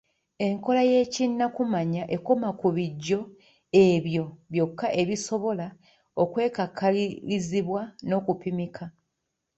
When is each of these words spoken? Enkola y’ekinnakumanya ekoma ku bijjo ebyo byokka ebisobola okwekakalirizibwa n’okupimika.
Enkola 0.47 0.81
y’ekinnakumanya 0.91 2.03
ekoma 2.15 2.49
ku 2.59 2.67
bijjo 2.75 3.19
ebyo 3.85 4.23
byokka 4.51 4.87
ebisobola 5.01 5.67
okwekakalirizibwa 6.21 7.81
n’okupimika. 8.07 8.85